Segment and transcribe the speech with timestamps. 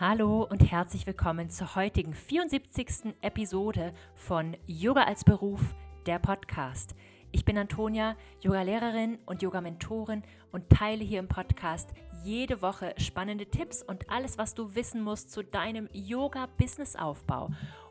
[0.00, 3.16] Hallo und herzlich willkommen zur heutigen 74.
[3.20, 5.74] Episode von Yoga als Beruf,
[6.06, 6.94] der Podcast.
[7.32, 10.22] Ich bin Antonia, Yoga-Lehrerin und Yoga-Mentorin
[10.52, 11.90] und teile hier im Podcast
[12.22, 17.50] jede Woche spannende Tipps und alles, was du wissen musst zu deinem Yoga-Business-Aufbau.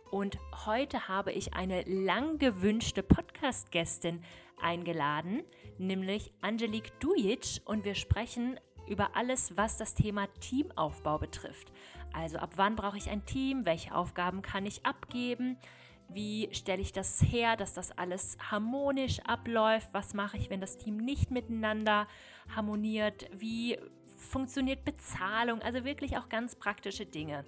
[0.10, 4.22] Und heute habe ich eine lang gewünschte Podcast-Gästin
[4.62, 5.44] eingeladen,
[5.78, 11.72] nämlich Angelique Dujic und wir sprechen über alles, was das Thema Teamaufbau betrifft.
[12.14, 13.66] Also ab wann brauche ich ein Team?
[13.66, 15.58] Welche Aufgaben kann ich abgeben?
[16.10, 19.90] Wie stelle ich das her, dass das alles harmonisch abläuft?
[19.92, 22.08] Was mache ich, wenn das Team nicht miteinander
[22.56, 23.30] harmoniert?
[23.34, 23.78] Wie
[24.18, 25.62] funktioniert Bezahlung?
[25.62, 27.44] Also wirklich auch ganz praktische Dinge.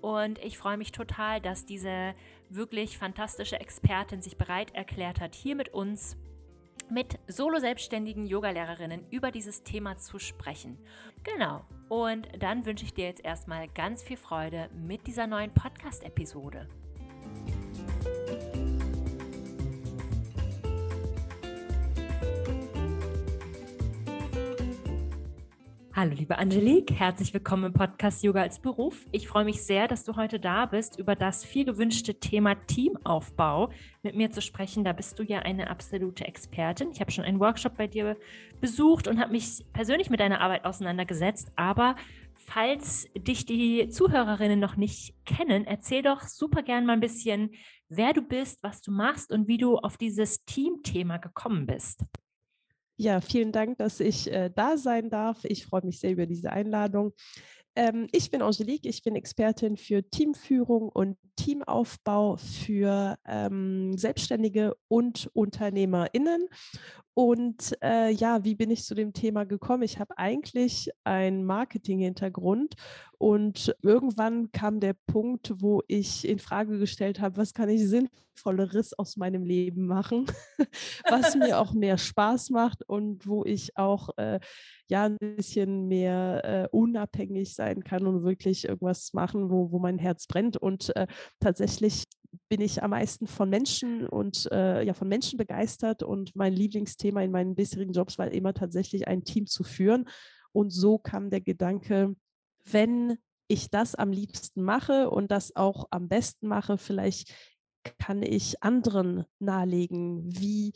[0.00, 2.14] Und ich freue mich total, dass diese
[2.48, 6.16] wirklich fantastische Expertin sich bereit erklärt hat, hier mit uns
[6.90, 10.78] mit solo-selbstständigen Yogalehrerinnen über dieses Thema zu sprechen.
[11.22, 11.64] Genau.
[11.88, 16.68] Und dann wünsche ich dir jetzt erstmal ganz viel Freude mit dieser neuen Podcast-Episode.
[25.94, 29.06] Hallo liebe Angelique, herzlich willkommen im Podcast Yoga als Beruf.
[29.12, 33.68] Ich freue mich sehr, dass du heute da bist, über das viel gewünschte Thema Teamaufbau
[34.02, 34.84] mit mir zu sprechen.
[34.84, 36.92] Da bist du ja eine absolute Expertin.
[36.92, 38.16] Ich habe schon einen Workshop bei dir
[38.58, 41.50] besucht und habe mich persönlich mit deiner Arbeit auseinandergesetzt.
[41.56, 41.94] Aber
[42.36, 47.50] falls dich die Zuhörerinnen noch nicht kennen, erzähl doch super gern mal ein bisschen,
[47.90, 52.06] wer du bist, was du machst und wie du auf dieses Teamthema gekommen bist.
[53.02, 55.40] Ja, vielen Dank, dass ich äh, da sein darf.
[55.42, 57.12] Ich freue mich sehr über diese Einladung.
[57.74, 65.28] Ähm, ich bin Angelique, ich bin Expertin für Teamführung und Teamaufbau für ähm, Selbstständige und
[65.32, 66.46] UnternehmerInnen.
[67.14, 69.82] Und äh, ja, wie bin ich zu dem Thema gekommen?
[69.82, 72.74] Ich habe eigentlich einen Marketing-Hintergrund
[73.18, 78.98] und irgendwann kam der Punkt, wo ich in Frage gestellt habe, was kann ich sinnvolleres
[78.98, 80.24] aus meinem Leben machen,
[81.10, 84.40] was mir auch mehr Spaß macht und wo ich auch äh,
[84.88, 89.98] ja ein bisschen mehr äh, unabhängig sein kann und wirklich irgendwas machen, wo, wo mein
[89.98, 90.56] Herz brennt.
[90.56, 91.06] Und äh,
[91.40, 92.04] tatsächlich
[92.48, 97.22] bin ich am meisten von Menschen und äh, ja von Menschen begeistert und mein Lieblingsthema
[97.22, 100.08] in meinen bisherigen Jobs war immer tatsächlich ein Team zu führen.
[100.52, 102.14] Und so kam der Gedanke,
[102.64, 107.34] wenn ich das am liebsten mache und das auch am besten mache, vielleicht
[107.98, 110.72] kann ich anderen nahelegen, wie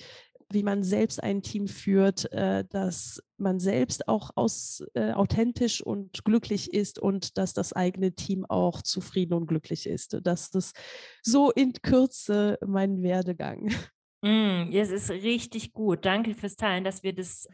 [0.50, 6.24] wie man selbst ein Team führt, äh, dass man selbst auch aus, äh, authentisch und
[6.24, 10.18] glücklich ist und dass das eigene Team auch zufrieden und glücklich ist.
[10.22, 10.76] Das ist
[11.22, 13.70] so in Kürze mein Werdegang.
[14.22, 16.04] Mm, es ist richtig gut.
[16.06, 17.46] Danke fürs Teilen, dass wir das,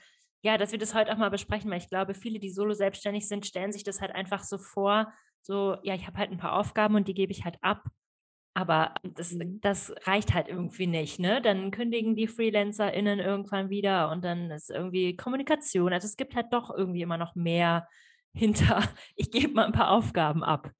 [0.42, 3.26] ja, dass wir das heute auch mal besprechen, weil ich glaube, viele, die solo selbstständig
[3.26, 6.58] sind, stellen sich das halt einfach so vor, so, ja, ich habe halt ein paar
[6.58, 7.84] Aufgaben und die gebe ich halt ab.
[8.54, 9.60] Aber das, mhm.
[9.60, 11.40] das reicht halt irgendwie nicht, ne?
[11.40, 15.92] Dann kündigen die FreelancerInnen irgendwann wieder und dann ist irgendwie Kommunikation.
[15.92, 17.88] Also es gibt halt doch irgendwie immer noch mehr
[18.34, 18.82] hinter,
[19.14, 20.72] ich gebe mal ein paar Aufgaben ab.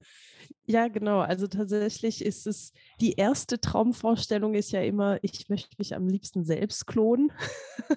[0.67, 1.21] Ja, genau.
[1.21, 6.45] Also tatsächlich ist es, die erste Traumvorstellung ist ja immer, ich möchte mich am liebsten
[6.45, 7.33] selbst klonen.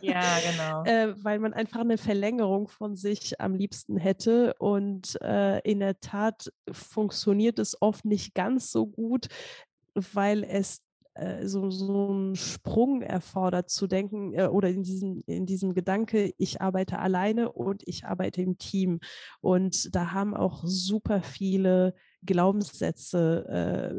[0.02, 0.22] Ja,
[0.52, 0.84] genau.
[0.84, 4.56] äh, weil man einfach eine Verlängerung von sich am liebsten hätte.
[4.58, 9.28] Und äh, in der Tat funktioniert es oft nicht ganz so gut,
[9.96, 10.82] weil es
[11.16, 16.34] äh, so, so einen Sprung erfordert zu denken äh, oder in diesem, in diesem Gedanke,
[16.38, 19.00] ich arbeite alleine und ich arbeite im Team.
[19.40, 21.94] Und da haben auch super viele
[22.26, 23.46] Glaubenssätze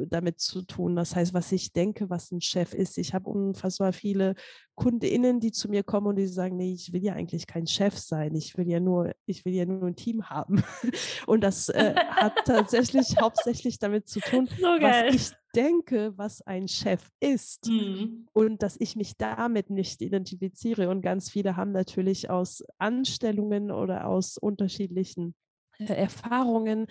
[0.03, 0.95] äh, damit zu tun.
[0.97, 2.99] Das heißt, was ich denke, was ein Chef ist.
[2.99, 4.35] Ich habe unfassbar viele
[4.75, 7.97] KundInnen, die zu mir kommen und die sagen, nee, ich will ja eigentlich kein Chef
[7.97, 8.35] sein.
[8.35, 10.63] Ich will ja nur, ich will ja nur ein Team haben.
[11.27, 16.69] Und das äh, hat tatsächlich hauptsächlich damit zu tun, so was ich denke, was ein
[16.69, 17.69] Chef ist.
[17.69, 18.29] Mhm.
[18.33, 20.89] Und dass ich mich damit nicht identifiziere.
[20.91, 25.35] Und ganz viele haben natürlich aus Anstellungen oder aus unterschiedlichen
[25.79, 26.87] äh, Erfahrungen,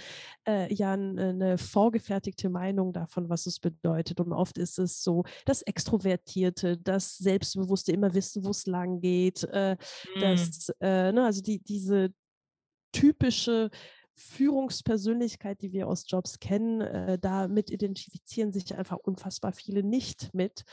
[0.47, 4.19] äh, ja eine vorgefertigte Meinung davon, was es bedeutet.
[4.19, 9.43] Und oft ist es so, das Extrovertierte, das Selbstbewusste immer wissen, wo es lang geht,
[9.51, 10.19] äh, mm.
[10.19, 12.13] das, äh, ne, also die, diese
[12.91, 13.69] typische
[14.15, 20.63] Führungspersönlichkeit, die wir aus Jobs kennen, äh, damit identifizieren sich einfach unfassbar viele nicht mit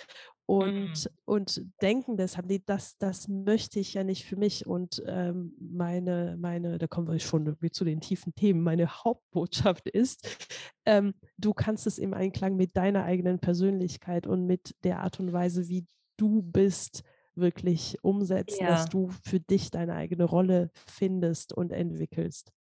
[0.47, 1.11] und, mhm.
[1.25, 4.67] und denken deshalb, nee, das, das möchte ich ja nicht für mich.
[4.67, 10.49] Und ähm, meine, meine, da kommen wir schon zu den tiefen Themen, meine Hauptbotschaft ist,
[10.85, 15.33] ähm, du kannst es im Einklang mit deiner eigenen Persönlichkeit und mit der Art und
[15.33, 15.87] Weise, wie
[16.17, 17.03] du bist,
[17.35, 18.69] wirklich umsetzen, ja.
[18.69, 22.53] dass du für dich deine eigene Rolle findest und entwickelst.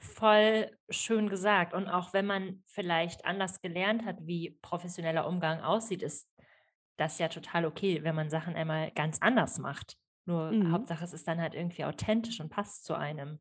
[0.00, 1.74] Voll schön gesagt.
[1.74, 6.28] Und auch wenn man vielleicht anders gelernt hat, wie professioneller Umgang aussieht, ist
[6.96, 9.96] das ja total okay, wenn man Sachen einmal ganz anders macht.
[10.26, 10.72] Nur Mhm.
[10.72, 13.40] Hauptsache, es ist dann halt irgendwie authentisch und passt zu einem.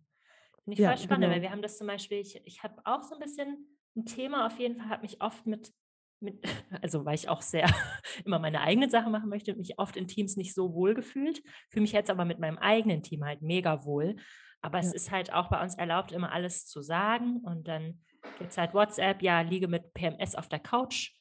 [0.64, 1.42] Finde ich Ja, voll spannend, weil genau.
[1.44, 4.60] wir haben das zum Beispiel, ich, ich habe auch so ein bisschen ein Thema auf
[4.60, 5.74] jeden Fall, habe mich oft mit,
[6.20, 6.44] mit,
[6.84, 7.68] also weil ich auch sehr
[8.26, 11.84] immer meine eigenen Sachen machen möchte, mich oft in Teams nicht so wohl gefühlt, fühle
[11.84, 14.18] mich jetzt aber mit meinem eigenen Team halt mega wohl.
[14.62, 14.94] Aber es Ja.
[14.94, 17.38] ist halt auch bei uns erlaubt, immer alles zu sagen.
[17.44, 18.02] Und dann
[18.38, 21.12] gibt es halt WhatsApp, ja, liege mit PMS auf der Couch,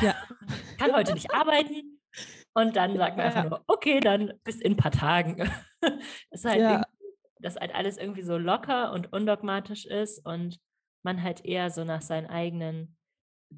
[0.00, 0.14] Ja.
[0.78, 2.00] kann heute nicht arbeiten.
[2.54, 3.48] Und dann sagt man einfach Ja.
[3.50, 5.50] nur, okay, dann bis in ein paar Tagen.
[5.80, 5.92] Das
[6.30, 6.86] ist halt Ja.
[7.40, 10.58] dass halt alles irgendwie so locker und undogmatisch ist und
[11.04, 12.96] man halt eher so nach seinen eigenen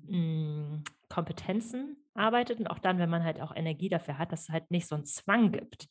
[0.07, 4.49] hm, Kompetenzen arbeitet und auch dann, wenn man halt auch Energie dafür hat, dass es
[4.51, 5.89] halt nicht so einen Zwang gibt.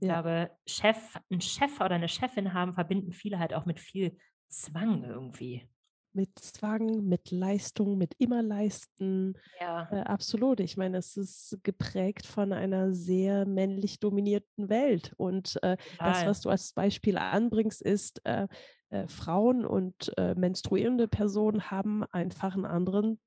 [0.00, 0.14] Ich Ja.
[0.14, 4.18] glaube, Chef 'n Chef oder eine Chefin haben, verbinden viele halt auch mit viel
[4.48, 5.68] Zwang irgendwie.
[6.16, 9.34] Mit Zwang, mit Leistung, mit immer leisten.
[9.60, 9.88] Ja.
[9.88, 10.60] Äh, absolut.
[10.60, 15.12] Ich meine, es ist geprägt von einer sehr männlich dominierten Welt.
[15.16, 18.46] Und äh, das, was du als Beispiel anbringst, ist, äh,
[18.90, 23.18] äh, Frauen und äh, menstruierende Personen haben einfach einen anderen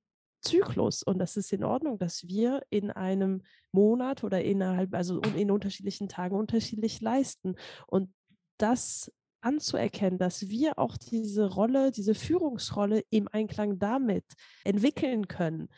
[0.41, 1.03] Zyklus.
[1.03, 6.09] Und das ist in Ordnung, dass wir in einem Monat oder innerhalb, also in unterschiedlichen
[6.09, 7.55] Tagen unterschiedlich leisten.
[7.87, 8.13] Und
[8.57, 9.11] das
[9.41, 14.25] anzuerkennen, dass wir auch diese Rolle, diese Führungsrolle im Einklang damit
[14.63, 15.69] entwickeln können,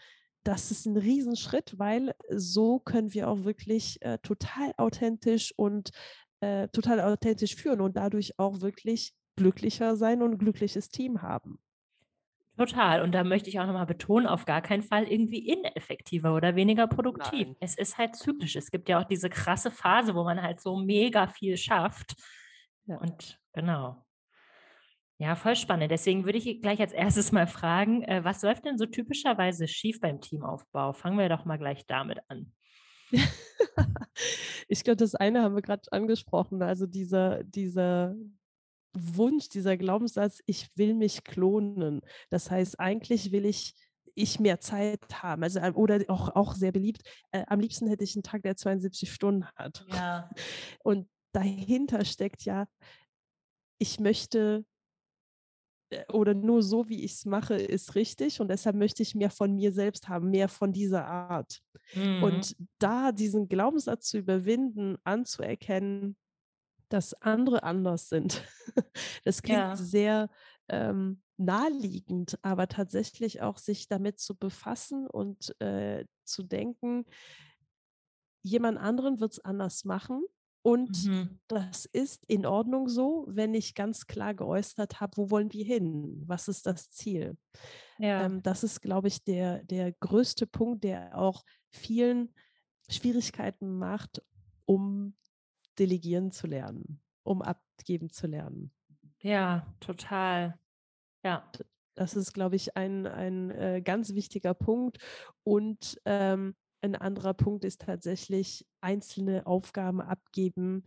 [0.43, 5.91] das ist ein Riesenschritt, weil so können wir auch wirklich äh, total authentisch und
[6.39, 11.59] äh, total authentisch führen und dadurch auch wirklich glücklicher sein und ein glückliches Team haben.
[12.59, 13.01] Total.
[13.03, 16.57] Und da möchte ich auch noch mal betonen, auf gar keinen Fall irgendwie ineffektiver oder
[16.57, 17.47] weniger produktiv.
[17.47, 17.55] Nein.
[17.61, 18.57] Es ist halt zyklisch.
[18.57, 22.15] Es gibt ja auch diese krasse Phase, wo man halt so mega viel schafft.
[22.85, 22.97] Ja.
[22.97, 24.05] Und genau.
[25.19, 25.89] Ja, voll spannend.
[25.89, 30.01] Deswegen würde ich gleich als erstes mal fragen, äh, was läuft denn so typischerweise schief
[30.01, 30.91] beim Teamaufbau?
[30.91, 32.51] Fangen wir doch mal gleich damit an.
[34.71, 38.13] Ich glaube, das eine haben wir gerade angesprochen, also dieser, dieser
[38.93, 42.01] Wunsch, dieser Glaubenssatz, ich will mich klonen.
[42.29, 43.75] Das heißt, eigentlich will ich
[44.15, 45.43] ich mehr Zeit haben.
[45.43, 47.01] Also äh, oder auch, auch sehr beliebt.
[47.31, 49.85] Äh, am liebsten hätte ich einen Tag, der 72 Stunden hat.
[49.89, 50.29] Ja.
[50.83, 52.67] Und dahinter steckt ja,
[53.77, 54.65] ich möchte
[55.89, 58.41] äh, oder nur so, wie ich es mache, ist richtig.
[58.41, 61.61] Und deshalb möchte ich mehr von mir selbst haben, mehr von dieser Art.
[61.93, 62.23] Mhm.
[62.23, 66.17] Und da diesen Glaubenssatz zu überwinden, anzuerkennen,
[66.89, 68.43] dass andere anders sind.
[69.25, 69.75] Das klingt Ja.
[69.75, 70.29] sehr
[70.69, 77.05] ähm, naheliegend, aber tatsächlich auch sich damit zu befassen und äh, zu denken,
[78.43, 80.23] jemand anderen wird es anders machen
[80.61, 81.39] und Mhm.
[81.47, 86.23] das ist in Ordnung so, wenn ich ganz klar geäußert habe, wo wollen wir hin?
[86.27, 87.37] Was ist das Ziel?
[87.97, 88.25] Ja.
[88.25, 92.33] Ähm, das ist, glaube ich, der, der größte Punkt, der auch vielen
[92.89, 94.21] Schwierigkeiten macht,
[94.65, 95.15] um
[95.79, 98.71] delegieren zu lernen, um abgeben zu lernen.
[99.21, 100.57] Ja, total.
[101.23, 101.49] Ja.
[101.95, 104.99] Das ist, glaube ich, ein, ein äh, ganz wichtiger Punkt.
[105.43, 110.85] Und ähm, ein anderer Punkt ist tatsächlich einzelne Aufgaben abgeben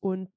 [0.00, 0.30] und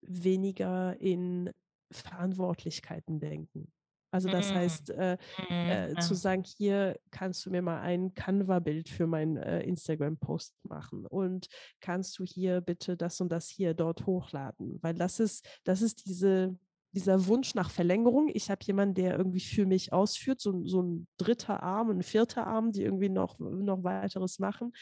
[0.00, 1.50] weniger in
[1.90, 3.72] Verantwortlichkeiten denken.
[4.10, 4.54] Also das Mhm.
[4.54, 5.16] heißt, äh,
[5.50, 5.68] Mhm.
[5.70, 11.06] äh, zu sagen, hier kannst du mir mal ein Canva-Bild für meinen äh, Instagram-Post machen
[11.06, 11.48] und
[11.80, 16.06] kannst du hier bitte das und das hier dort hochladen, weil das ist, das ist
[16.06, 16.56] diese,
[16.92, 18.30] dieser Wunsch nach Verlängerung.
[18.32, 22.46] Ich habe jemanden, der irgendwie für mich ausführt, so, so ein dritter Arm, ein vierter
[22.46, 24.72] Arm, die irgendwie noch, noch weiteres machen.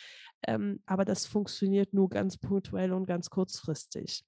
[0.47, 4.25] Ähm, aber das funktioniert nur ganz punktuell und ganz kurzfristig.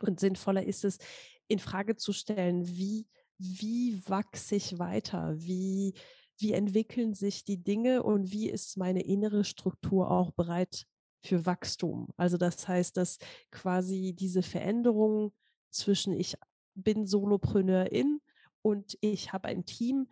[0.00, 0.98] Und sinnvoller ist es,
[1.46, 3.06] in Frage zu stellen, wie,
[3.38, 5.34] wie wachse ich weiter?
[5.36, 5.94] Wie,
[6.38, 10.86] wie entwickeln sich die Dinge und wie ist meine innere Struktur auch bereit
[11.22, 12.08] für Wachstum?
[12.16, 13.18] Also das heißt, dass
[13.50, 15.32] quasi diese Veränderung
[15.70, 16.36] zwischen ich
[16.74, 18.20] bin Solopreneurin
[18.62, 20.08] und ich habe ein Team,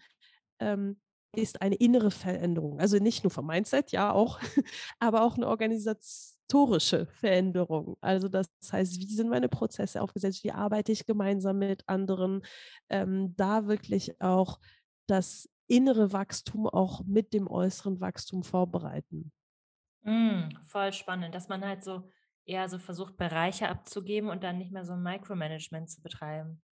[0.58, 1.00] ähm,
[1.36, 2.78] ist eine innere Veränderung.
[2.80, 4.40] Also nicht nur vom Mindset, ja auch,
[5.00, 7.96] aber auch eine organisatorische Veränderung.
[8.00, 10.44] Also das heißt, wie sind meine Prozesse aufgesetzt?
[10.44, 12.42] Wie arbeite ich gemeinsam mit anderen?
[12.90, 14.60] Ähm, da wirklich auch
[15.06, 19.32] das innere Wachstum auch mit dem äußeren Wachstum vorbereiten.
[20.02, 20.58] Mhm.
[20.62, 22.08] Voll spannend, dass man halt so
[22.44, 26.62] eher so versucht, Bereiche abzugeben und dann nicht mehr so 'n Micromanagement zu betreiben.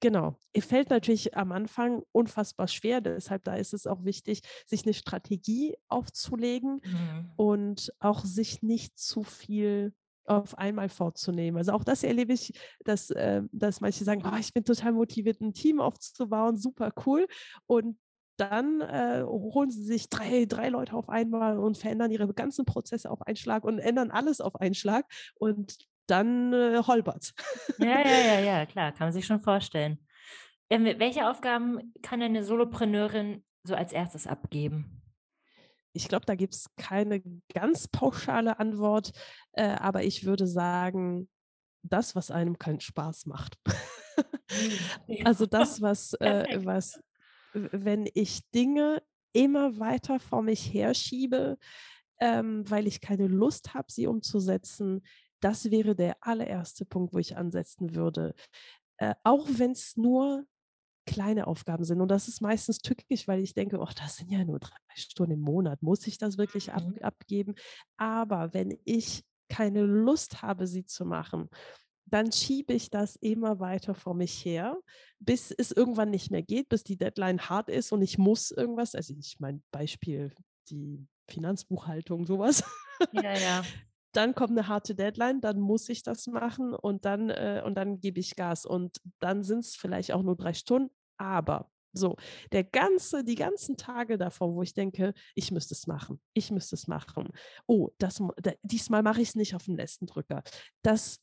[0.00, 0.36] Genau.
[0.52, 4.94] Es fällt natürlich am Anfang unfassbar schwer, deshalb da ist es auch wichtig, sich eine
[4.94, 7.32] Strategie aufzulegen Mhm.
[7.36, 9.92] und auch sich nicht zu viel
[10.24, 11.56] auf einmal vorzunehmen.
[11.58, 12.52] Also auch das erlebe ich,
[12.84, 17.26] dass, äh, dass manche sagen, oh, ich bin total motiviert, ein Team aufzubauen, super cool.
[17.66, 17.98] Und
[18.36, 23.10] dann äh, holen sie sich drei, drei Leute auf einmal und verändern ihre ganzen Prozesse
[23.10, 25.06] auf einen Schlag und ändern alles auf einen Schlag.
[25.34, 25.76] Und
[26.08, 27.32] dann äh, holpert.
[27.78, 29.98] Ja, ja, ja, ja, klar, kann man sich schon vorstellen.
[30.70, 35.02] Ähm, welche Aufgaben kann eine Solopreneurin so als erstes abgeben?
[35.92, 37.22] Ich glaube, da gibt es keine
[37.54, 39.12] ganz pauschale Antwort,
[39.52, 41.28] äh, aber ich würde sagen,
[41.82, 43.58] das, was einem keinen Spaß macht.
[44.16, 44.16] Hm,
[45.26, 47.00] also das, was, äh, was,
[47.52, 51.58] wenn ich Dinge immer weiter vor mich herschiebe,
[52.20, 55.02] ähm, weil ich keine Lust habe, sie umzusetzen,
[55.40, 58.34] das wäre der allererste Punkt, wo ich ansetzen würde.
[58.98, 60.44] Äh, auch wenn es nur
[61.06, 62.00] kleine Aufgaben sind.
[62.00, 65.32] Und das ist meistens tückisch, weil ich denke, oh, das sind ja nur drei Stunden
[65.32, 65.82] im Monat.
[65.82, 66.98] Muss ich das wirklich ab, mhm.
[67.02, 67.54] abgeben?
[67.96, 71.48] Aber wenn ich keine Lust habe, sie zu machen,
[72.04, 74.78] dann schiebe ich das immer weiter vor mich her,
[75.18, 78.94] bis es irgendwann nicht mehr geht, bis die Deadline hart ist und ich muss irgendwas,
[78.94, 80.34] also ich mein Beispiel,
[80.70, 82.64] die Finanzbuchhaltung, sowas.
[83.12, 83.62] Ja, ja.
[84.12, 88.00] Dann kommt eine harte Deadline, dann muss ich das machen und dann, äh, und dann
[88.00, 88.64] gebe ich Gas.
[88.64, 92.16] Und dann sind es vielleicht auch nur drei Stunden, aber so,
[92.52, 96.76] der ganze, die ganzen Tage davor, wo ich denke, ich müsste es machen, ich müsste
[96.76, 97.30] es machen.
[97.66, 98.22] Oh, das,
[98.62, 100.42] diesmal mache ich es nicht auf den letzten Drücker.
[100.82, 101.20] Das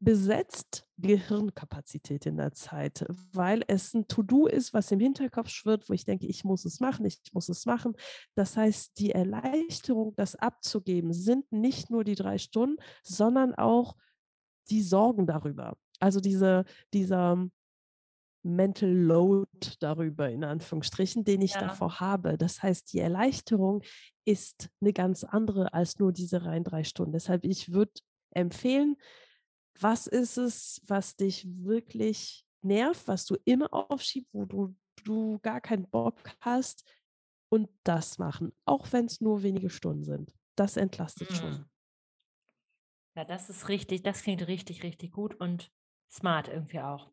[0.00, 5.92] besetzt Gehirnkapazität in der Zeit, weil es ein To-Do ist, was im Hinterkopf schwirrt, wo
[5.92, 7.94] ich denke, ich muss es machen, ich muss es machen.
[8.34, 13.96] Das heißt, die Erleichterung, das abzugeben, sind nicht nur die drei Stunden, sondern auch
[14.70, 15.76] die Sorgen darüber.
[16.00, 17.48] Also diese, dieser
[18.44, 19.48] Mental Load
[19.80, 21.60] darüber, in Anführungsstrichen, den ich ja.
[21.60, 22.36] davor habe.
[22.36, 23.82] Das heißt, die Erleichterung
[24.24, 27.12] ist eine ganz andere als nur diese rein drei Stunden.
[27.12, 27.92] Deshalb, ich würde
[28.30, 28.96] empfehlen,
[29.80, 35.60] was ist es, was dich wirklich nervt, was du immer aufschiebst, wo du, du gar
[35.60, 36.84] keinen Bock hast
[37.50, 40.34] und das machen, auch wenn es nur wenige Stunden sind.
[40.56, 41.34] Das entlastet mhm.
[41.34, 41.70] schon.
[43.16, 45.70] Ja, das ist richtig, das klingt richtig, richtig gut und
[46.10, 47.12] smart irgendwie auch.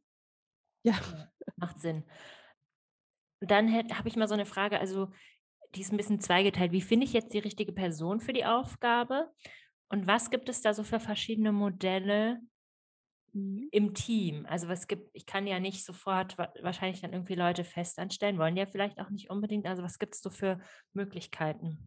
[0.83, 0.99] Ja.
[1.57, 2.03] Macht Sinn.
[3.39, 5.11] Dann habe ich mal so eine Frage, also
[5.75, 6.71] die ist ein bisschen zweigeteilt.
[6.71, 9.31] Wie finde ich jetzt die richtige Person für die Aufgabe?
[9.89, 12.39] Und was gibt es da so für verschiedene Modelle
[13.33, 13.67] mhm.
[13.71, 14.45] im Team?
[14.47, 18.57] Also was gibt, ich kann ja nicht sofort wahrscheinlich dann irgendwie Leute fest anstellen, wollen
[18.57, 19.65] ja vielleicht auch nicht unbedingt.
[19.65, 20.59] Also was gibt es so für
[20.93, 21.77] Möglichkeiten?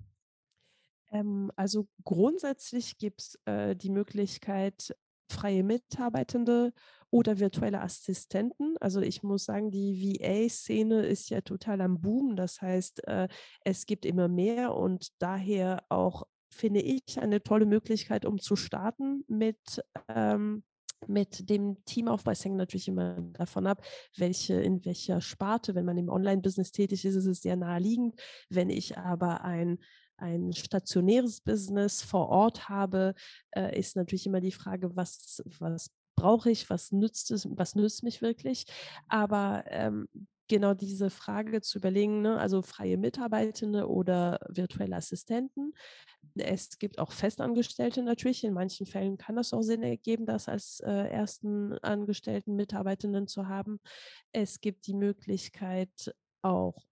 [1.10, 4.94] Ähm, also grundsätzlich gibt es äh, die Möglichkeit,
[5.30, 6.72] freie Mitarbeitende
[7.10, 8.76] oder virtuelle Assistenten.
[8.78, 12.36] Also ich muss sagen, die VA-Szene ist ja total am Boom.
[12.36, 13.28] Das heißt, äh,
[13.64, 19.24] es gibt immer mehr und daher auch finde ich eine tolle Möglichkeit, um zu starten
[19.28, 20.62] mit ähm,
[21.08, 22.32] mit dem Teamaufbau.
[22.32, 23.82] Hängt natürlich immer davon ab,
[24.16, 28.20] welche, in welcher Sparte, wenn man im Online-Business tätig ist, ist es sehr naheliegend.
[28.48, 29.78] Wenn ich aber ein
[30.16, 33.14] ein stationäres Business vor Ort habe,
[33.50, 38.02] äh, ist natürlich immer die Frage, was, was brauche ich, was nützt es, was nützt
[38.02, 38.66] mich wirklich.
[39.08, 40.08] Aber ähm,
[40.48, 42.38] genau diese Frage zu überlegen, ne?
[42.38, 45.72] also freie Mitarbeitende oder virtuelle Assistenten.
[46.36, 48.44] Es gibt auch Festangestellte natürlich.
[48.44, 53.48] In manchen Fällen kann das auch Sinn ergeben, das als äh, ersten angestellten Mitarbeitenden zu
[53.48, 53.80] haben.
[54.32, 56.84] Es gibt die Möglichkeit, auch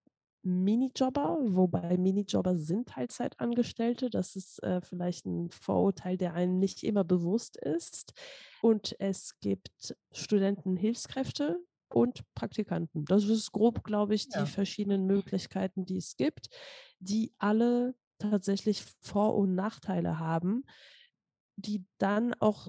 [0.44, 4.11] Minijobber, wobei Minijobber sind Teilzeitangestellte.
[4.11, 8.12] Das ist äh, vielleicht ein Vorurteil, der einem nicht immer bewusst ist.
[8.61, 11.61] Und es gibt Studentenhilfskräfte
[11.94, 13.04] und Praktikanten.
[13.04, 14.46] Das ist grob, glaube ich, die ja.
[14.46, 16.49] verschiedenen Möglichkeiten, die es gibt,
[16.99, 20.64] die alle tatsächlich Vor- und Nachteile haben,
[21.56, 22.68] die dann auch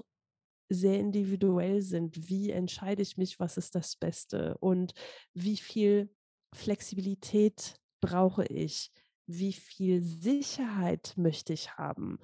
[0.68, 2.28] sehr individuell sind.
[2.28, 4.94] Wie entscheide ich mich, was ist das Beste und
[5.34, 6.14] wie viel
[6.54, 8.90] Flexibilität brauche ich?
[9.26, 12.18] Wie viel Sicherheit möchte ich haben?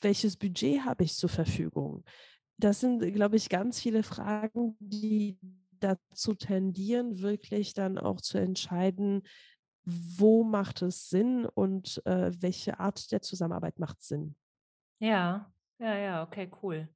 [0.00, 2.04] Welches Budget habe ich zur Verfügung?
[2.56, 5.38] Das sind, glaube ich, ganz viele Fragen, die
[5.80, 9.22] dazu tendieren, wirklich dann auch zu entscheiden,
[9.84, 14.34] wo macht es Sinn und äh, welche Art der Zusammenarbeit macht Sinn.
[15.00, 16.88] Ja, ja, ja, okay, cool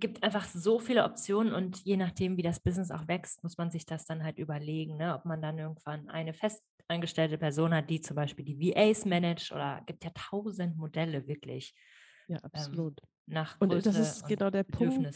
[0.00, 3.70] gibt einfach so viele Optionen und je nachdem, wie das Business auch wächst, muss man
[3.70, 5.14] sich das dann halt überlegen, ne?
[5.14, 9.82] ob man dann irgendwann eine festangestellte Person hat, die zum Beispiel die VAs managt oder
[9.86, 11.74] gibt ja tausend Modelle wirklich.
[12.28, 13.00] Ja, ähm, absolut.
[13.00, 15.14] Ähm, nach Größe und das ist genau der Punkt,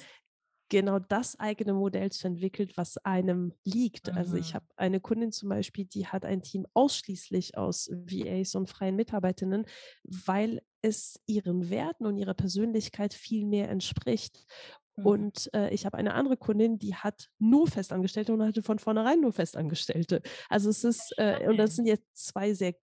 [0.69, 4.11] genau das eigene Modell zu entwickeln, was einem liegt.
[4.11, 4.17] Mhm.
[4.17, 4.55] Also ich mhm.
[4.55, 9.67] habe eine Kundin zum Beispiel, die hat ein Team ausschließlich aus VAs und freien Mitarbeiterinnen,
[10.03, 14.47] weil es ihren Werten und ihrer Persönlichkeit viel mehr entspricht.
[14.97, 15.07] Mhm.
[15.07, 19.21] Und äh, ich habe eine andere Kundin, die hat nur Festangestellte und hatte von vornherein
[19.21, 20.23] nur Festangestellte.
[20.49, 22.75] Also es ist, äh, und das sind jetzt zwei sehr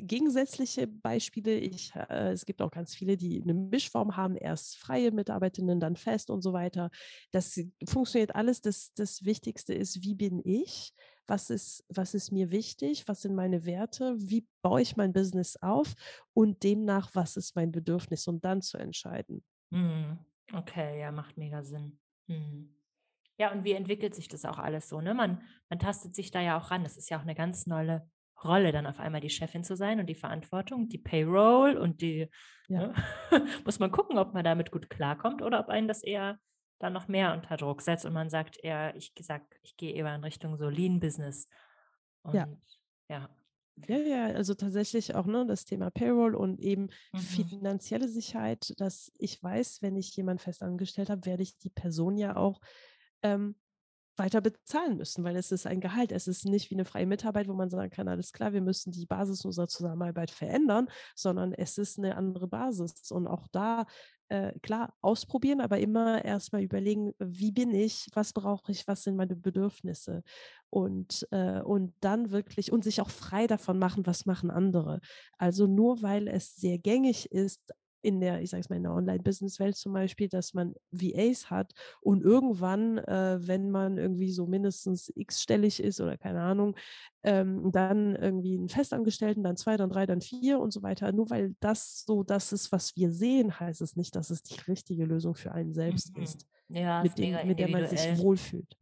[0.00, 1.54] gegensätzliche Beispiele.
[1.54, 5.96] Ich, äh, es gibt auch ganz viele, die eine Mischform haben, erst freie Mitarbeiterinnen, dann
[5.96, 6.90] fest und so weiter.
[7.30, 8.60] Das funktioniert alles.
[8.60, 10.92] Das, das Wichtigste ist, wie bin ich?
[11.26, 13.06] Was ist, was ist mir wichtig?
[13.06, 14.14] Was sind meine Werte?
[14.18, 15.94] Wie baue ich mein Business auf?
[16.34, 18.26] Und demnach, was ist mein Bedürfnis?
[18.26, 19.44] Und dann zu entscheiden.
[19.70, 20.18] Mhm.
[20.52, 21.98] Okay, ja, macht mega Sinn.
[22.26, 22.74] Mhm.
[23.38, 25.00] Ja, und wie entwickelt sich das auch alles so?
[25.00, 25.14] Ne?
[25.14, 26.84] Man, man tastet sich da ja auch ran.
[26.84, 28.08] Das ist ja auch eine ganz neue
[28.44, 32.28] Rolle, dann auf einmal die Chefin zu sein und die Verantwortung, die Payroll und die,
[32.68, 32.78] Ja.
[32.78, 32.94] ne?
[33.64, 36.38] muss man gucken, ob man damit gut klarkommt oder ob einen das eher
[36.78, 40.14] dann noch mehr unter Druck setzt und man sagt eher, ich sag, ich gehe eher
[40.14, 41.48] in Richtung so Lean Business.
[42.22, 42.48] Und Ja.
[43.08, 43.28] ja.
[43.88, 47.22] Ja, ja, also tatsächlich auch ne, das Thema Payroll und eben Mhm.
[47.22, 52.16] finanzielle Sicherheit, dass ich weiß, wenn ich jemanden fest angestellt habe, werde ich die Person
[52.18, 52.60] ja auch
[53.22, 53.56] ähm,
[54.22, 56.12] weiter bezahlen müssen, weil es ist ein Gehalt.
[56.12, 58.92] Es ist nicht wie eine freie Mitarbeit, wo man sagen kann, alles klar, wir müssen
[58.92, 63.10] die Basis unserer Zusammenarbeit verändern, sondern es ist eine andere Basis.
[63.10, 63.86] Und auch da,
[64.28, 69.16] äh, klar, ausprobieren, aber immer erstmal überlegen, wie bin ich, was brauche ich, was sind
[69.16, 70.22] meine Bedürfnisse.
[70.70, 75.00] Und, äh, und dann wirklich, und sich auch frei davon machen, was machen andere.
[75.36, 78.92] Also nur weil es sehr gängig ist, in der, ich sage es mal, in der
[78.92, 85.10] Online-Business-Welt zum Beispiel, dass man VAs hat und irgendwann, äh, wenn man irgendwie so mindestens
[85.14, 86.76] x-stellig ist oder keine Ahnung,
[87.22, 91.12] ähm, dann irgendwie einen Festangestellten, dann zwei, dann drei, dann vier und so weiter.
[91.12, 94.60] Nur weil das so das ist, was wir sehen, heißt es nicht, dass es die
[94.68, 96.22] richtige Lösung für einen selbst Mhm.
[96.22, 98.76] ist, Ja, mit, dem, mit der man sich wohlfühlt.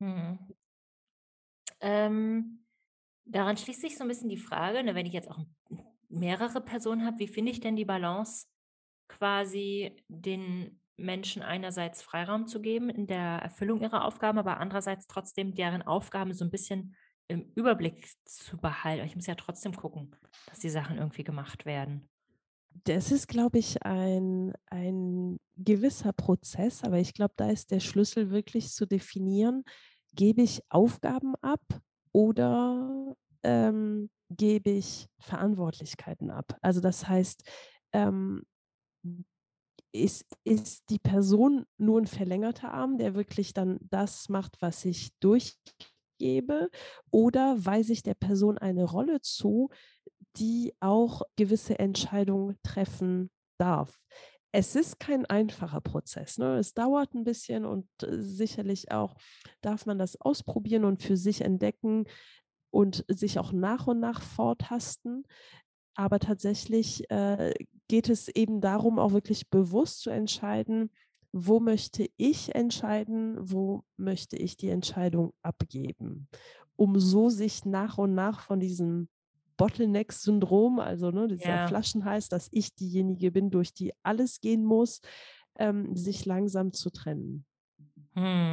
[0.00, 0.38] Mhm.
[1.80, 2.64] Ähm,
[3.24, 5.40] daran schließt sich so ein bisschen die Frage, ne, wenn ich jetzt auch
[6.08, 8.46] mehrere Personen habe, wie finde ich denn die Balance,
[9.08, 15.54] quasi den Menschen einerseits Freiraum zu geben in der Erfüllung ihrer Aufgaben, aber andererseits trotzdem
[15.54, 16.94] deren Aufgaben so ein bisschen
[17.26, 19.06] im Überblick zu behalten.
[19.06, 20.14] Ich muss ja trotzdem gucken,
[20.46, 22.08] dass die Sachen irgendwie gemacht werden.
[22.84, 28.30] Das ist, glaube ich, ein, ein gewisser Prozess, aber ich glaube, da ist der Schlüssel
[28.30, 29.64] wirklich zu definieren,
[30.12, 31.62] gebe ich Aufgaben ab
[32.12, 36.58] oder ähm, gebe ich Verantwortlichkeiten ab.
[36.62, 37.48] Also das heißt,
[37.92, 38.42] ähm,
[39.92, 45.16] ist, ist die Person nur ein verlängerter Arm, der wirklich dann das macht, was ich
[45.20, 46.70] durchgebe,
[47.10, 49.70] oder weise ich der Person eine Rolle zu,
[50.36, 54.00] die auch gewisse Entscheidungen treffen darf.
[54.52, 56.38] Es ist kein einfacher Prozess.
[56.38, 56.58] Ne?
[56.58, 59.16] Es dauert ein bisschen und äh, sicherlich auch
[59.60, 62.06] darf man das ausprobieren und für sich entdecken
[62.70, 65.24] und sich auch nach und nach vortasten.
[65.96, 67.52] Aber tatsächlich äh,
[67.88, 70.90] geht es eben darum, auch wirklich bewusst zu entscheiden,
[71.32, 76.28] wo möchte ich entscheiden, wo möchte ich die Entscheidung abgeben,
[76.76, 79.08] um so sich nach und nach von diesem
[79.56, 81.66] Bottleneck-Syndrom, also ne, dieser Ja.
[81.66, 85.00] Flaschenhals, dass ich diejenige bin, durch die alles gehen muss,
[85.58, 87.44] ähm, sich langsam zu trennen.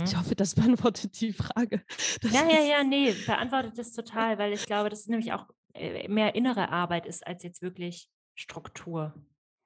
[0.06, 1.84] Ich hoffe, das beantwortet die Frage.
[2.22, 5.34] Das Ja, ja, ist- ja, nee, beantwortet das total, weil ich glaube, dass es nämlich
[5.34, 9.13] auch äh, mehr innere Arbeit ist als jetzt wirklich Struktur.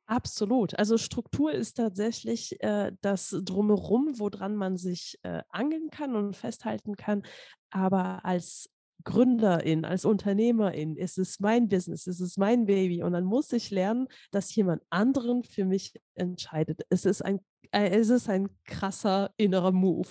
[0.07, 0.77] Absolut.
[0.77, 6.95] Also Struktur ist tatsächlich äh, das Drumherum, woran man sich äh, angeln kann und festhalten
[6.95, 7.23] kann.
[7.71, 8.69] Aber als
[9.03, 13.01] Gründerin, als Unternehmerin ist es mein Business, ist es mein Baby.
[13.01, 16.81] Und dann muss ich lernen, dass jemand anderen für mich entscheidet.
[16.89, 17.39] Es ist ein,
[17.71, 20.09] äh, es ist ein krasser innerer Move.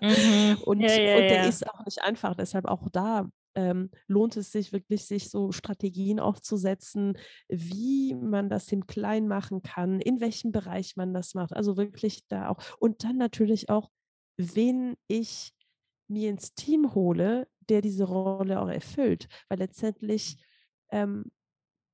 [0.00, 0.58] Mhm.
[0.64, 1.44] Und, Ja, ja, und der ja.
[1.44, 2.34] ist auch nicht einfach.
[2.34, 7.16] Deshalb auch da ähm, lohnt es sich wirklich, sich so Strategien aufzusetzen,
[7.48, 11.54] wie man das im Kleinen machen kann, in welchem Bereich man das macht.
[11.54, 12.58] Also wirklich da auch.
[12.78, 13.90] Und dann natürlich auch,
[14.36, 15.52] wen ich
[16.08, 19.28] mir ins Team hole, der diese Rolle auch erfüllt.
[19.48, 20.36] Weil letztendlich
[20.90, 21.30] ähm,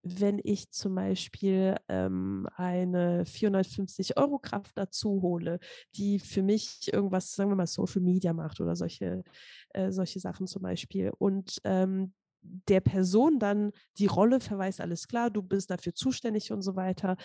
[0.02, 5.58] wenn ich zum Beispiel ähm, eine 450 Euro Kraft dazu hole,
[5.96, 9.22] die für mich irgendwas, sagen wir mal, Social Media macht oder solche,
[9.70, 15.30] äh, solche Sachen zum Beispiel und ähm, der Person dann die Rolle verweist, alles klar,
[15.30, 17.16] du bist dafür zuständig und so weiter,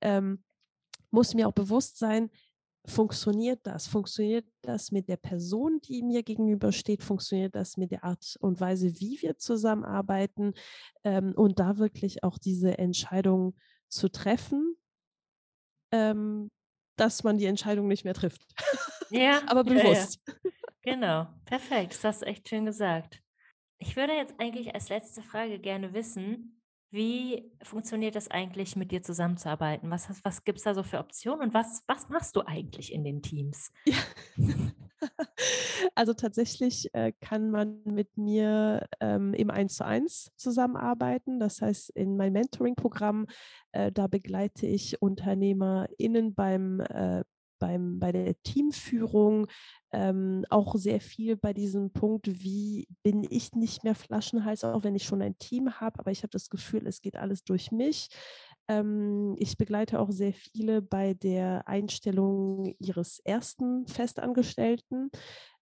[0.00, 0.42] ähm,
[1.10, 2.30] muss mir auch bewusst sein,
[2.90, 3.86] funktioniert das?
[3.86, 7.02] Funktioniert das mit der Person, die mir gegenübersteht?
[7.02, 10.54] Funktioniert das mit der Art und Weise, wie wir zusammenarbeiten?
[11.04, 13.56] Ähm, und da wirklich auch diese Entscheidung
[13.88, 14.76] zu treffen,
[15.92, 16.50] ähm,
[16.96, 18.42] dass man die Entscheidung nicht mehr trifft.
[19.10, 19.82] Ja, Aber ja, ja.
[19.82, 20.20] bewusst.
[20.82, 21.94] Genau, perfekt.
[21.94, 23.20] Das hast du echt schön gesagt.
[23.78, 26.55] Ich würde jetzt eigentlich als letzte Frage gerne wissen,
[26.90, 29.90] Wie funktioniert das eigentlich, mit dir zusammenzuarbeiten?
[29.90, 33.04] Was, was gibt es da so für Optionen und was, was machst du eigentlich in
[33.04, 33.72] den Teams?
[33.84, 33.96] Ja.
[35.94, 41.38] Also tatsächlich äh, kann man mit mir ähm, im 1 zu 1 zusammenarbeiten.
[41.38, 43.26] Das heißt, in meinem Mentoring-Programm,
[43.72, 47.24] äh, da begleite ich UnternehmerInnen beim äh,
[47.58, 49.46] beim, bei der Teamführung
[49.92, 54.94] ähm, auch sehr viel bei diesem Punkt, wie bin ich nicht mehr Flaschenhals, auch wenn
[54.94, 58.08] ich schon ein Team habe, aber ich habe das Gefühl, es geht alles durch mich.
[58.68, 65.10] Ähm, ich begleite auch sehr viele bei der Einstellung ihres ersten Festangestellten.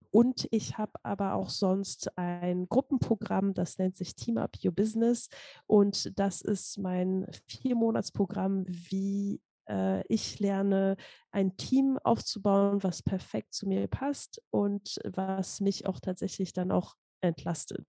[0.10, 5.30] Und ich habe aber auch sonst ein Gruppenprogramm, das nennt sich Team Up Your Business.
[5.68, 10.96] Und das ist mein Viermonatsprogramm, wie äh, ich lerne,
[11.32, 16.96] ein Team aufzubauen, was perfekt zu mir passt und was mich auch tatsächlich dann auch
[17.22, 17.86] entlastet.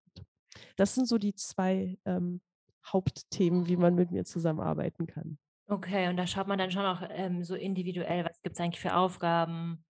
[0.77, 2.41] Das sind so die zwei ähm,
[2.87, 5.39] Hauptthemen, wie man mit mir zusammenarbeiten kann.
[5.67, 8.81] Okay, und da schaut man dann schon auch ähm, so individuell, was gibt es eigentlich
[8.81, 9.85] für Aufgaben?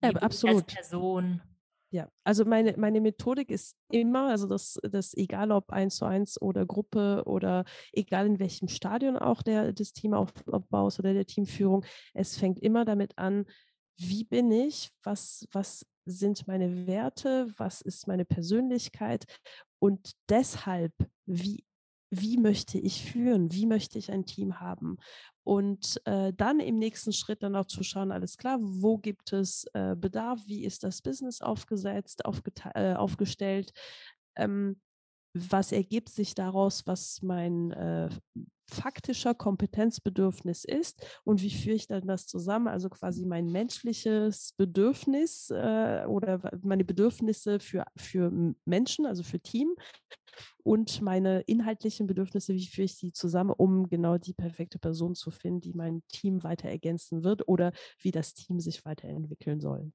[0.00, 0.64] Wie ja, absolut.
[0.64, 1.42] als Person?
[1.92, 6.40] Ja, also meine, meine Methodik ist immer, also das, das egal ob eins zu eins
[6.40, 12.36] oder Gruppe oder egal in welchem Stadion auch der, des Teamaufbaus oder der Teamführung, es
[12.36, 13.44] fängt immer damit an,
[13.96, 19.24] wie bin ich, was, was sind meine Werte, was ist meine Persönlichkeit
[19.80, 20.92] und deshalb,
[21.26, 21.64] wie
[22.10, 24.98] wie möchte ich führen, wie möchte ich ein Team haben.
[25.42, 29.64] Und äh, dann im nächsten Schritt dann auch zu schauen, alles klar, wo gibt es
[29.72, 32.22] äh, Bedarf, wie ist das Business aufgesetzt,
[32.74, 33.72] äh, aufgestellt,
[34.36, 34.80] ähm,
[35.34, 38.08] was ergibt sich daraus, was mein äh,
[38.68, 41.04] faktischer Kompetenzbedürfnis ist?
[41.24, 46.84] Und wie führe ich dann das zusammen, also quasi mein menschliches Bedürfnis äh, oder meine
[46.84, 49.74] Bedürfnisse für, für Menschen, also für Team
[50.62, 55.30] und meine inhaltlichen Bedürfnisse, wie führe ich die zusammen, um genau die perfekte Person zu
[55.30, 59.92] finden, die mein Team weiter ergänzen wird oder wie das Team sich weiterentwickeln soll.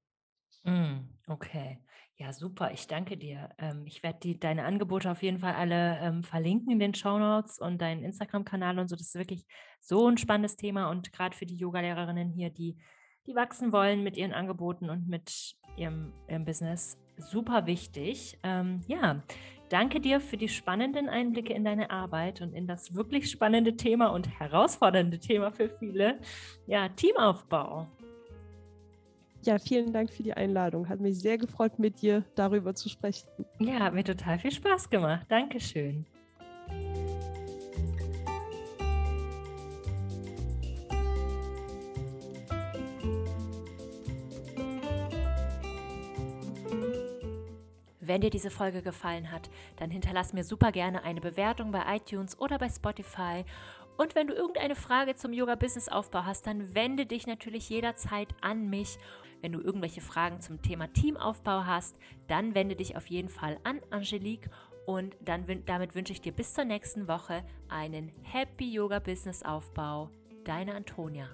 [0.64, 1.80] Mm, okay,
[2.18, 2.72] ja, super.
[2.72, 3.50] Ich danke dir.
[3.58, 7.60] Ähm, ich werde deine Angebote auf jeden Fall alle ähm, verlinken in den Show Notes
[7.60, 8.96] und deinen Instagram-Kanal und so.
[8.96, 9.46] Das ist wirklich
[9.80, 12.78] so ein spannendes Thema und gerade für die Yoga-Lehrerinnen hier, die,
[13.28, 18.38] die wachsen wollen mit ihren Angeboten und mit ihrem, ihrem Business, super wichtig.
[18.44, 19.24] Ähm, ja,
[19.70, 24.08] Danke dir für die spannenden Einblicke in deine Arbeit und in das wirklich spannende Thema
[24.08, 26.20] und herausfordernde Thema für viele,
[26.68, 27.88] ja, Teamaufbau.
[29.44, 30.88] Ja, vielen Dank für die Einladung.
[30.88, 33.28] Hat mich sehr gefreut, mit dir darüber zu sprechen.
[33.60, 35.26] Ja, hat mir total viel Spaß gemacht.
[35.30, 36.06] Dankeschön.
[48.06, 52.40] Wenn dir diese Folge gefallen hat, dann hinterlass mir super gerne eine Bewertung bei iTunes
[52.40, 53.44] oder bei Spotify.
[53.98, 58.98] Und wenn du irgendeine Frage zum Yoga-Business-Aufbau hast, dann wende dich natürlich jederzeit an mich.
[59.42, 61.96] Wenn du irgendwelche Fragen zum Thema Teamaufbau hast,
[62.28, 64.50] dann wende dich auf jeden Fall an Angelique.
[64.86, 70.10] Und dann, damit wünsche ich dir bis zur nächsten Woche einen Happy Yoga Business Aufbau.
[70.44, 71.30] Deine Antonia.